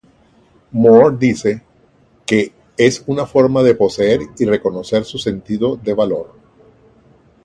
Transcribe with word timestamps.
Moore 0.71 1.15
dice 1.19 1.61
que 2.25 2.51
"es 2.75 3.03
una 3.05 3.27
forma 3.27 3.61
de 3.61 3.75
poseer 3.75 4.21
y 4.35 4.45
reconocer 4.45 5.05
su 5.05 5.19
sentido 5.19 5.75
de 5.75 5.93
valor". 5.93 6.33